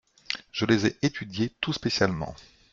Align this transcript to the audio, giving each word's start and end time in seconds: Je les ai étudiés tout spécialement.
Je 0.51 0.65
les 0.65 0.87
ai 0.87 0.95
étudiés 1.03 1.51
tout 1.61 1.73
spécialement. 1.73 2.33